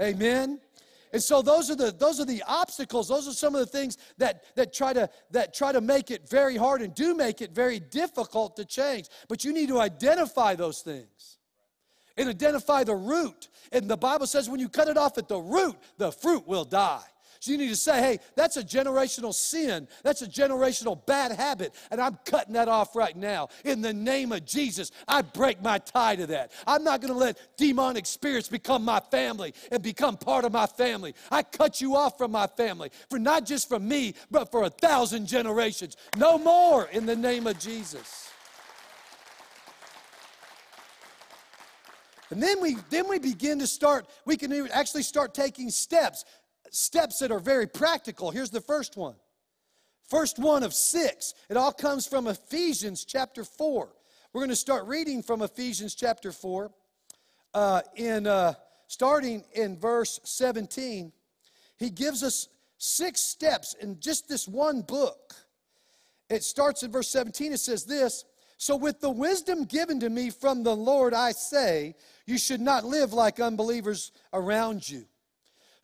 [0.00, 0.60] Amen.
[1.12, 3.08] And so those are the those are the obstacles.
[3.08, 6.28] Those are some of the things that that try to that try to make it
[6.28, 9.08] very hard and do make it very difficult to change.
[9.28, 11.38] But you need to identify those things
[12.16, 13.48] and identify the root.
[13.72, 16.64] And the Bible says when you cut it off at the root, the fruit will
[16.64, 17.04] die.
[17.40, 19.86] So you need to say, hey, that's a generational sin.
[20.02, 21.74] That's a generational bad habit.
[21.90, 23.48] And I'm cutting that off right now.
[23.64, 26.52] In the name of Jesus, I break my tie to that.
[26.66, 30.66] I'm not going to let demonic spirits become my family and become part of my
[30.66, 31.14] family.
[31.30, 34.70] I cut you off from my family, for not just from me, but for a
[34.70, 35.96] thousand generations.
[36.16, 38.28] No more in the name of Jesus.
[42.30, 46.24] And then we then we begin to start, we can actually start taking steps,
[46.70, 48.30] steps that are very practical.
[48.30, 49.14] Here's the first one.
[50.08, 51.34] First one of six.
[51.50, 53.88] It all comes from Ephesians chapter 4.
[54.32, 56.70] We're going to start reading from Ephesians chapter 4
[57.54, 58.54] uh, in uh,
[58.86, 61.12] starting in verse 17.
[61.76, 65.34] He gives us six steps in just this one book.
[66.30, 67.52] It starts in verse 17.
[67.52, 68.24] It says this
[68.56, 72.84] So, with the wisdom given to me from the Lord, I say, you should not
[72.84, 75.06] live like unbelievers around you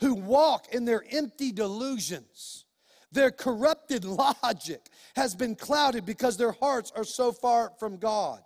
[0.04, 2.66] who walk in their empty delusions.
[3.10, 8.42] Their corrupted logic has been clouded because their hearts are so far from God.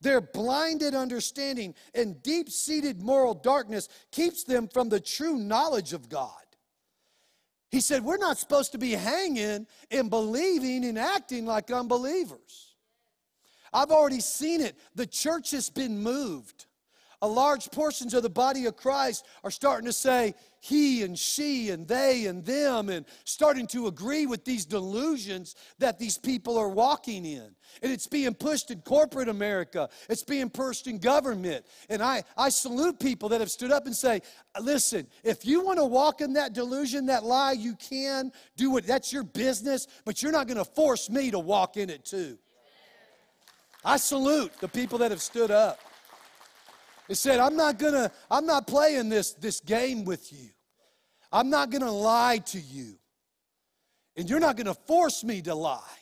[0.00, 6.08] Their blinded understanding and deep seated moral darkness keeps them from the true knowledge of
[6.08, 6.30] God.
[7.70, 12.74] He said, We're not supposed to be hanging and believing and acting like unbelievers.
[13.70, 14.78] I've already seen it.
[14.94, 16.64] The church has been moved
[17.22, 21.70] a large portions of the body of Christ are starting to say he and she
[21.70, 26.68] and they and them and starting to agree with these delusions that these people are
[26.68, 27.54] walking in.
[27.80, 29.88] And it's being pushed in corporate America.
[30.08, 31.64] It's being pushed in government.
[31.88, 34.20] And I, I salute people that have stood up and say,
[34.60, 38.86] listen, if you want to walk in that delusion, that lie, you can do it.
[38.86, 42.36] That's your business, but you're not going to force me to walk in it too.
[43.84, 45.78] I salute the people that have stood up.
[47.12, 50.48] It said, I'm not gonna, I'm not playing this, this game with you.
[51.30, 52.94] I'm not gonna lie to you.
[54.16, 55.98] And you're not gonna force me to lie.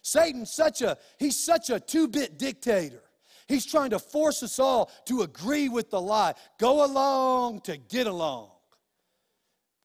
[0.00, 3.02] Satan's such a, he's such a two-bit dictator.
[3.46, 6.32] He's trying to force us all to agree with the lie.
[6.58, 8.48] Go along to get along.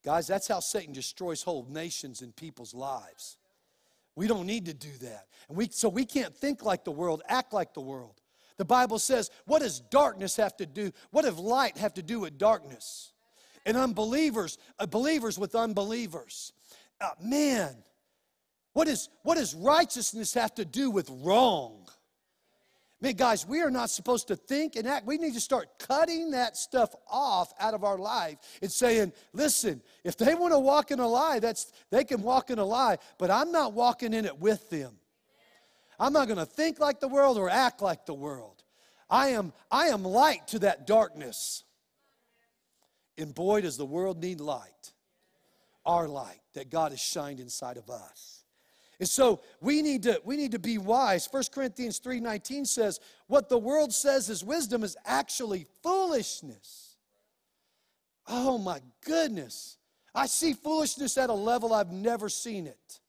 [0.06, 3.38] Guys, that's how Satan destroys whole nations and people's lives.
[4.16, 5.28] We don't need to do that.
[5.50, 8.22] And we, so we can't think like the world, act like the world.
[8.60, 10.92] The Bible says, what does darkness have to do?
[11.12, 13.14] What does light have to do with darkness?
[13.66, 16.52] And unbelievers, uh, believers with unbelievers.
[17.00, 17.74] Uh, man,
[18.74, 21.88] what, is, what does righteousness have to do with wrong?
[23.00, 25.08] Man, guys, we are not supposed to think and act.
[25.08, 29.82] We need to start cutting that stuff off out of our life and saying, listen,
[30.04, 32.98] if they want to walk in a lie, that's they can walk in a lie,
[33.18, 35.00] but I'm not walking in it with them.
[36.00, 38.64] I'm not going to think like the world or act like the world.
[39.10, 41.64] I am, I am light to that darkness.
[43.18, 44.94] And boy, does the world need light.
[45.86, 48.44] Our light that God has shined inside of us.
[49.00, 51.28] And so we need to, we need to be wise.
[51.32, 56.98] 1 Corinthians 3:19 says, what the world says is wisdom is actually foolishness.
[58.28, 59.78] Oh my goodness.
[60.14, 63.00] I see foolishness at a level I've never seen it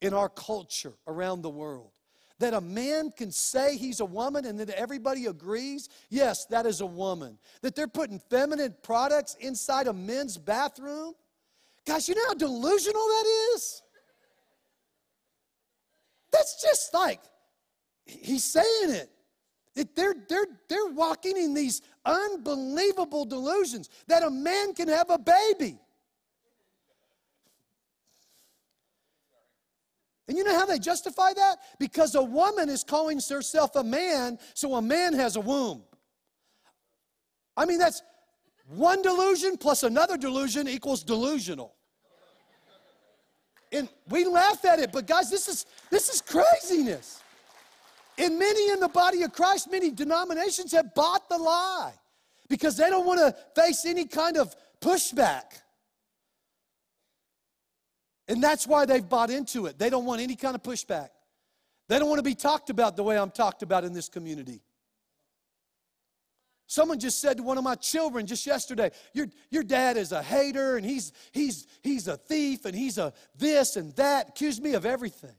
[0.00, 1.90] in our culture around the world
[2.40, 6.80] that a man can say he's a woman and that everybody agrees, yes, that is
[6.80, 7.38] a woman.
[7.60, 11.12] That they're putting feminine products inside a men's bathroom.
[11.86, 13.82] Guys, you know how delusional that is?
[16.32, 17.20] That's just like,
[18.06, 19.10] he's saying it.
[19.76, 25.18] it they're, they're, they're walking in these unbelievable delusions that a man can have a
[25.18, 25.78] baby.
[30.30, 31.56] And you know how they justify that?
[31.80, 35.82] Because a woman is calling herself a man, so a man has a womb.
[37.56, 38.00] I mean, that's
[38.68, 41.74] one delusion plus another delusion equals delusional.
[43.72, 47.20] And we laugh at it, but guys, this is this is craziness.
[48.16, 51.94] And many in the body of Christ, many denominations have bought the lie
[52.48, 55.59] because they don't want to face any kind of pushback.
[58.30, 59.76] And that's why they've bought into it.
[59.76, 61.08] They don't want any kind of pushback.
[61.88, 64.62] They don't want to be talked about the way I'm talked about in this community.
[66.68, 70.22] Someone just said to one of my children just yesterday, your, your dad is a
[70.22, 74.74] hater and he's, he's, he's a thief and he's a this and that, accused me
[74.74, 75.34] of everything.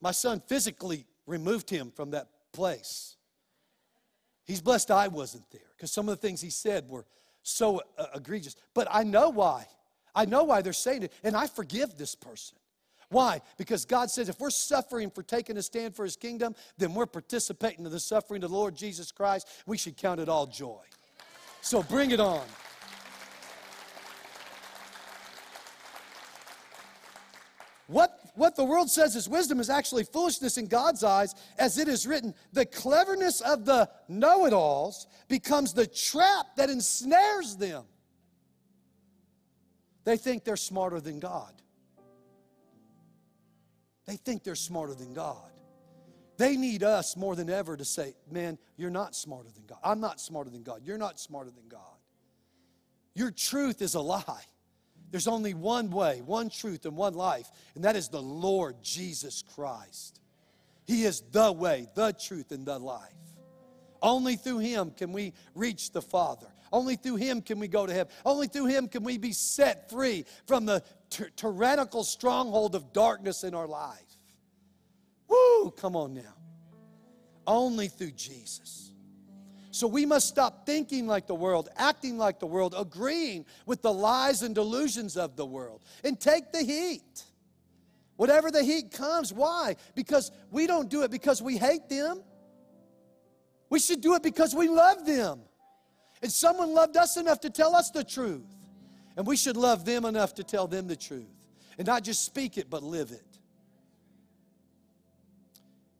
[0.00, 3.18] My son physically removed him from that place.
[4.46, 7.04] He's blessed I wasn't there because some of the things he said were
[7.42, 8.56] so uh, egregious.
[8.72, 9.66] But I know why.
[10.14, 12.56] I know why they're saying it, and I forgive this person.
[13.10, 13.40] Why?
[13.58, 17.06] Because God says if we're suffering for taking a stand for His kingdom, then we're
[17.06, 19.48] participating in the suffering of the Lord Jesus Christ.
[19.66, 20.82] We should count it all joy.
[21.60, 22.44] So bring it on.
[27.88, 31.88] What, what the world says is wisdom is actually foolishness in God's eyes, as it
[31.88, 37.82] is written, the cleverness of the know it alls becomes the trap that ensnares them.
[40.10, 41.52] They think they're smarter than God.
[44.06, 45.52] They think they're smarter than God.
[46.36, 49.78] They need us more than ever to say, man, you're not smarter than God.
[49.84, 50.80] I'm not smarter than God.
[50.82, 52.00] You're not smarter than God.
[53.14, 54.42] Your truth is a lie.
[55.12, 59.44] There's only one way, one truth, and one life, and that is the Lord Jesus
[59.54, 60.18] Christ.
[60.88, 63.14] He is the way, the truth, and the life.
[64.02, 66.48] Only through Him can we reach the Father.
[66.72, 68.12] Only through Him can we go to heaven.
[68.24, 70.82] Only through Him can we be set free from the
[71.36, 73.98] tyrannical stronghold of darkness in our life.
[75.28, 76.34] Woo, come on now.
[77.46, 78.92] Only through Jesus.
[79.72, 83.92] So we must stop thinking like the world, acting like the world, agreeing with the
[83.92, 87.24] lies and delusions of the world, and take the heat.
[88.16, 89.76] Whatever the heat comes, why?
[89.94, 92.22] Because we don't do it because we hate them.
[93.70, 95.40] We should do it because we love them.
[96.22, 98.46] And someone loved us enough to tell us the truth.
[99.16, 101.24] And we should love them enough to tell them the truth.
[101.78, 103.38] And not just speak it, but live it.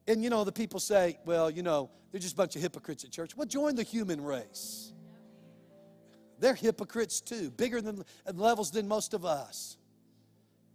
[0.06, 3.04] And you know, the people say, well, you know, they're just a bunch of hypocrites
[3.04, 3.36] at church.
[3.36, 4.92] Well, join the human race.
[6.38, 8.04] They're hypocrites too, bigger than
[8.34, 9.76] levels than most of us.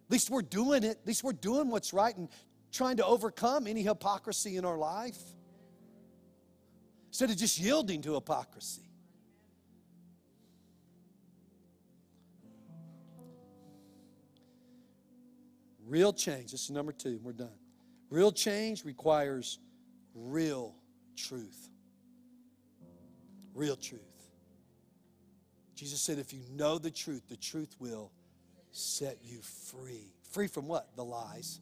[0.07, 0.99] At least we're doing it.
[1.01, 2.29] At least we're doing what's right and
[2.71, 5.17] trying to overcome any hypocrisy in our life
[7.07, 8.84] instead of just yielding to hypocrisy.
[15.85, 16.51] Real change.
[16.51, 17.19] This is number two.
[17.23, 17.49] We're done.
[18.09, 19.59] Real change requires
[20.13, 20.75] real
[21.15, 21.69] truth.
[23.53, 24.01] Real truth.
[25.75, 28.11] Jesus said, if you know the truth, the truth will
[28.71, 30.13] set you free.
[30.31, 30.95] Free from what?
[30.95, 31.59] The lies.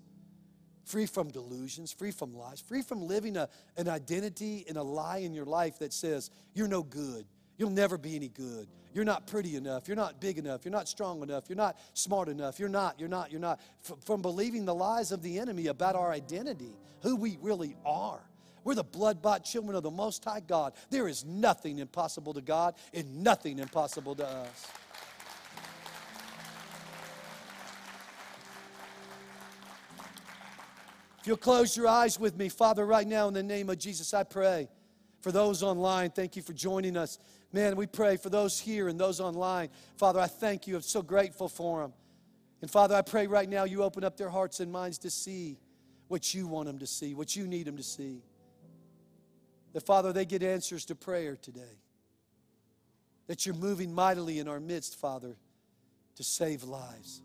[0.85, 3.47] Free from delusions, free from lies, free from living a,
[3.77, 7.25] an identity and a lie in your life that says, you're no good,
[7.57, 9.87] you'll never be any good, you're not pretty enough.
[9.87, 10.63] You're not big enough.
[10.63, 11.45] You're not strong enough.
[11.49, 12.59] You're not smart enough.
[12.59, 13.59] You're not, you're not, you're not.
[14.05, 18.21] From believing the lies of the enemy about our identity, who we really are.
[18.63, 20.73] We're the blood bought children of the Most High God.
[20.89, 24.67] There is nothing impossible to God and nothing impossible to us.
[31.19, 34.13] If you'll close your eyes with me, Father, right now in the name of Jesus,
[34.13, 34.67] I pray
[35.21, 36.09] for those online.
[36.09, 37.17] Thank you for joining us.
[37.53, 39.69] Man, we pray for those here and those online.
[39.97, 40.75] Father, I thank you.
[40.75, 41.93] I'm so grateful for them.
[42.63, 45.59] And Father, I pray right now you open up their hearts and minds to see
[46.07, 48.23] what you want them to see, what you need them to see.
[49.73, 51.79] That, Father, they get answers to prayer today.
[53.27, 55.37] That you're moving mightily in our midst, Father,
[56.15, 57.21] to save lives,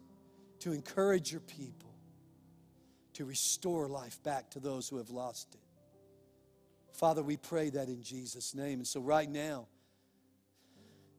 [0.61, 1.95] to encourage your people,
[3.15, 5.61] to restore life back to those who have lost it.
[6.93, 8.79] Father, we pray that in Jesus' name.
[8.79, 9.67] And so, right now,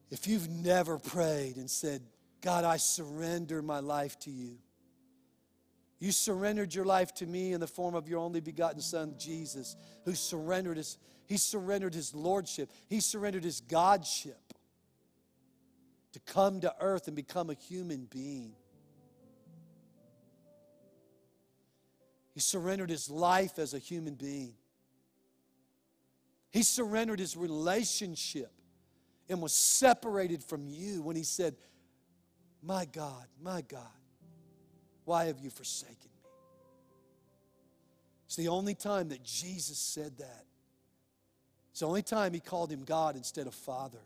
[0.10, 2.02] if you've never prayed and said,
[2.42, 4.58] God, I surrender my life to you,
[6.00, 9.76] you surrendered your life to me in the form of your only begotten Son, Jesus,
[10.06, 10.98] who surrendered his,
[11.28, 14.54] he surrendered his lordship, he surrendered his godship
[16.14, 18.54] to come to earth and become a human being.
[22.34, 24.54] He surrendered his life as a human being.
[26.52, 28.52] He surrendered his relationship
[29.30, 31.56] and was separated from you when he said,
[32.64, 33.82] My God, my God,
[35.06, 36.30] why have you forsaken me?
[38.26, 40.46] It's the only time that Jesus said that.
[41.72, 44.02] It's the only time he called him God instead of Father.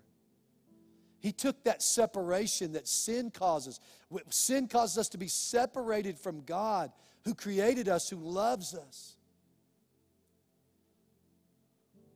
[1.19, 3.79] He took that separation that sin causes.
[4.29, 6.91] Sin causes us to be separated from God
[7.23, 9.15] who created us, who loves us.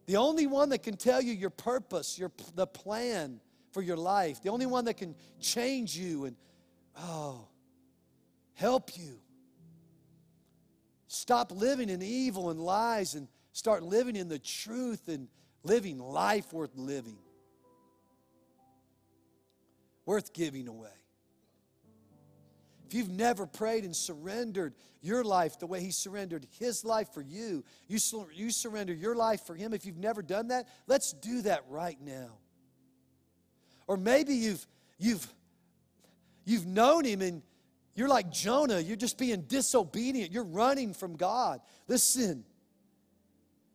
[0.08, 3.41] The only one that can tell you your purpose, your, the plan
[3.72, 6.36] for your life, the only one that can change you and,
[6.97, 7.47] oh,
[8.53, 9.20] help you.
[11.08, 15.28] Stop living in evil and lies and start living in the truth and
[15.64, 17.18] living life worth living,
[20.05, 20.89] worth giving away.
[22.88, 27.21] If you've never prayed and surrendered your life the way He surrendered His life for
[27.21, 27.99] you, you,
[28.33, 29.73] you surrender your life for Him.
[29.73, 32.38] If you've never done that, let's do that right now.
[33.88, 34.65] Or maybe you've,
[34.97, 35.27] you've,
[36.45, 37.41] you've known Him and
[37.93, 41.59] you're like Jonah, you're just being disobedient, you're running from God.
[41.89, 42.45] Listen,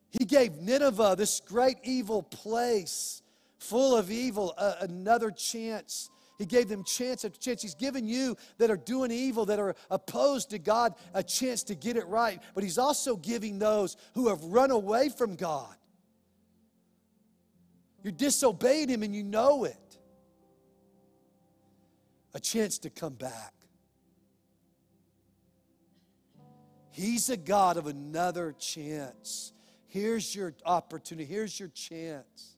[0.09, 3.21] He gave Nineveh, this great evil place
[3.59, 6.09] full of evil, another chance
[6.43, 7.61] He gave them chance after chance.
[7.61, 11.73] He's given you that are doing evil, that are opposed to God, a chance to
[11.73, 12.41] get it right.
[12.53, 15.73] But He's also giving those who have run away from God.
[18.03, 19.97] You're disobeying Him and you know it.
[22.33, 23.53] A chance to come back.
[26.91, 29.53] He's a God of another chance.
[29.87, 31.23] Here's your opportunity.
[31.23, 32.52] Here's your chance.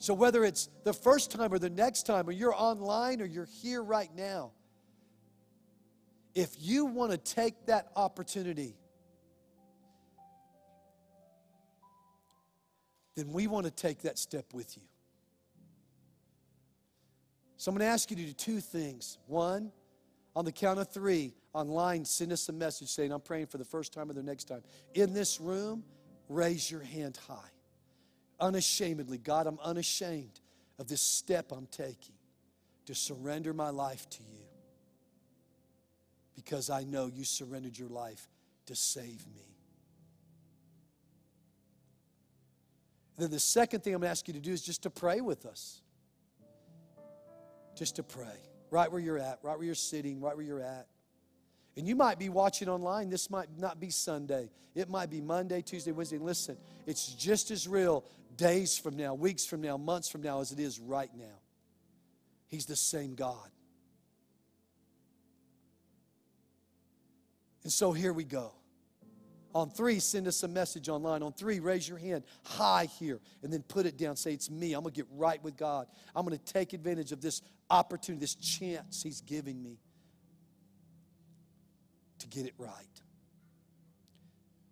[0.00, 3.48] So, whether it's the first time or the next time, or you're online or you're
[3.60, 4.52] here right now,
[6.34, 8.76] if you want to take that opportunity,
[13.14, 14.82] then we want to take that step with you.
[17.58, 19.18] So, I'm going to ask you to do two things.
[19.26, 19.70] One,
[20.34, 23.66] on the count of three, online, send us a message saying, I'm praying for the
[23.66, 24.62] first time or the next time.
[24.94, 25.84] In this room,
[26.30, 27.50] raise your hand high.
[28.40, 30.40] Unashamedly, God, I'm unashamed
[30.78, 32.14] of this step I'm taking
[32.86, 34.44] to surrender my life to you
[36.34, 38.28] because I know you surrendered your life
[38.66, 39.56] to save me.
[43.18, 45.20] Then the second thing I'm going to ask you to do is just to pray
[45.20, 45.82] with us.
[47.76, 48.24] Just to pray
[48.70, 50.86] right where you're at, right where you're sitting, right where you're at.
[51.76, 53.10] And you might be watching online.
[53.10, 54.50] This might not be Sunday.
[54.74, 56.18] It might be Monday, Tuesday, Wednesday.
[56.18, 58.04] Listen, it's just as real
[58.40, 61.38] days from now, weeks from now, months from now as it is right now.
[62.48, 63.50] He's the same God.
[67.62, 68.52] And so here we go.
[69.54, 71.22] On three, send us a message online.
[71.22, 74.16] On three, raise your hand high here and then put it down.
[74.16, 74.72] Say, It's me.
[74.72, 75.86] I'm going to get right with God.
[76.16, 79.80] I'm going to take advantage of this opportunity, this chance He's giving me
[82.20, 82.72] to get it right.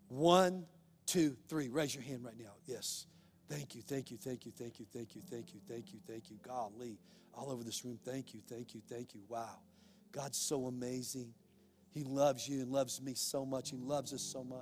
[0.08, 0.64] One,
[1.06, 1.68] two, three.
[1.68, 2.52] Raise your hand right now.
[2.64, 3.06] Yes.
[3.48, 6.30] Thank you, thank you, thank you, thank you, thank you, thank you, thank you, thank
[6.30, 6.36] you.
[6.46, 6.98] Golly,
[7.34, 7.98] all over this room.
[8.04, 9.22] Thank you, thank you, thank you.
[9.28, 9.60] Wow.
[10.12, 11.32] God's so amazing.
[11.90, 13.70] He loves you and loves me so much.
[13.70, 14.58] He loves us so much.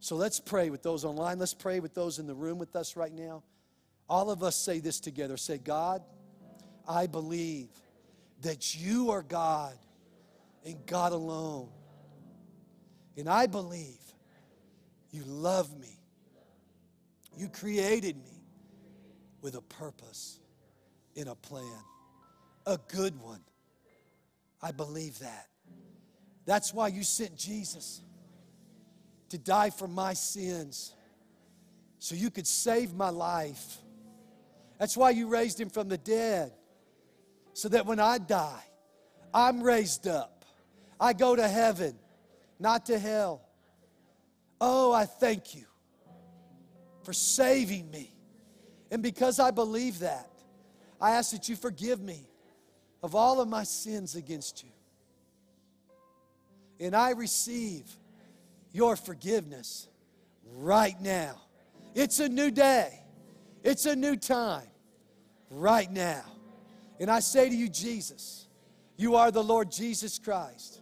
[0.00, 1.38] So let's pray with those online.
[1.38, 3.42] Let's pray with those in the room with us right now.
[4.08, 5.36] All of us say this together.
[5.36, 6.02] Say, God,
[6.88, 7.68] I believe
[8.40, 9.76] that you are God
[10.64, 11.68] and God alone.
[13.16, 13.98] And I believe
[15.10, 15.99] you love me.
[17.40, 18.44] You created me
[19.40, 20.38] with a purpose
[21.14, 21.82] in a plan,
[22.66, 23.40] a good one.
[24.60, 25.46] I believe that.
[26.44, 28.02] That's why you sent Jesus
[29.30, 30.94] to die for my sins
[31.98, 33.78] so you could save my life.
[34.78, 36.52] That's why you raised him from the dead
[37.54, 38.64] so that when I die,
[39.32, 40.44] I'm raised up.
[41.00, 41.98] I go to heaven,
[42.58, 43.40] not to hell.
[44.60, 45.64] Oh, I thank you
[47.10, 48.14] for saving me.
[48.92, 50.30] And because I believe that,
[51.00, 52.20] I ask that you forgive me
[53.02, 54.70] of all of my sins against you.
[56.78, 57.90] And I receive
[58.70, 59.88] your forgiveness
[60.54, 61.34] right now.
[61.96, 63.00] It's a new day,
[63.64, 64.70] it's a new time
[65.50, 66.22] right now.
[67.00, 68.46] And I say to you, Jesus,
[68.96, 70.80] you are the Lord Jesus Christ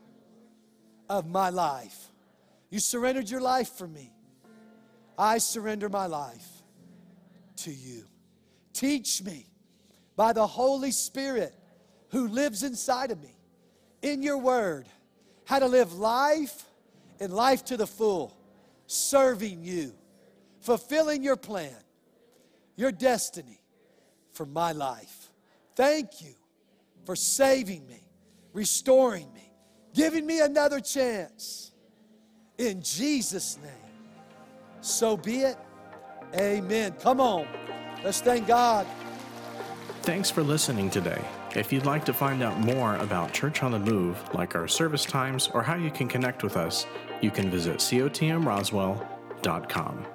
[1.09, 2.11] of my life.
[2.69, 4.13] You surrendered your life for me.
[5.19, 6.47] I surrender my life
[7.57, 8.05] to you.
[8.73, 9.47] Teach me
[10.15, 11.55] by the Holy Spirit
[12.11, 13.35] who lives inside of me
[14.01, 14.87] in your word
[15.45, 16.65] how to live life
[17.21, 18.37] and life to the full,
[18.87, 19.93] serving you,
[20.61, 21.75] fulfilling your plan,
[22.77, 23.61] your destiny
[24.33, 25.31] for my life.
[25.75, 26.35] Thank you
[27.05, 28.07] for saving me,
[28.53, 29.53] restoring me,
[29.95, 31.73] giving me another chance.
[32.57, 33.88] In Jesus' name.
[34.81, 35.57] So be it.
[36.35, 36.93] Amen.
[37.01, 37.47] Come on.
[38.05, 38.87] Let's thank God.
[40.03, 41.23] Thanks for listening today.
[41.55, 45.05] If you'd like to find out more about Church on the Move, like our service
[45.05, 46.87] times or how you can connect with us,
[47.21, 50.07] you can visit cotmroswell.com.